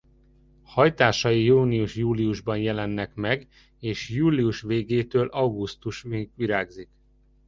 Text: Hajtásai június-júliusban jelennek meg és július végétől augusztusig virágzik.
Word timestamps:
Hajtásai 0.63 1.43
június-júliusban 1.43 2.57
jelennek 2.57 3.15
meg 3.15 3.47
és 3.79 4.09
július 4.09 4.61
végétől 4.61 5.27
augusztusig 5.27 6.29
virágzik. 6.35 6.89